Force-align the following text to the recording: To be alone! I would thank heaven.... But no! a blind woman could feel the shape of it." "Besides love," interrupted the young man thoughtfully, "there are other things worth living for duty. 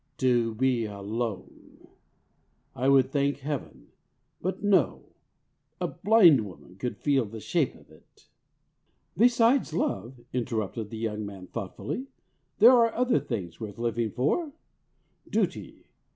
To 0.17 0.55
be 0.55 0.85
alone! 0.85 1.87
I 2.75 2.89
would 2.89 3.11
thank 3.11 3.41
heaven.... 3.41 3.89
But 4.41 4.63
no! 4.63 5.03
a 5.79 5.89
blind 5.89 6.43
woman 6.43 6.75
could 6.77 6.97
feel 6.97 7.23
the 7.25 7.39
shape 7.39 7.75
of 7.75 7.91
it." 7.91 8.27
"Besides 9.15 9.73
love," 9.73 10.15
interrupted 10.33 10.89
the 10.89 10.97
young 10.97 11.23
man 11.23 11.45
thoughtfully, 11.45 12.07
"there 12.57 12.71
are 12.71 12.91
other 12.95 13.19
things 13.19 13.59
worth 13.59 13.77
living 13.77 14.09
for 14.09 14.53
duty. 15.29 15.85